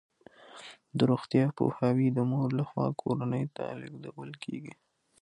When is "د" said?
0.97-0.99, 2.13-2.19